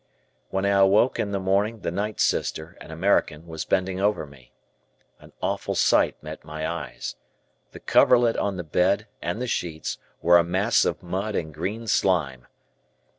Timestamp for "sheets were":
9.45-10.39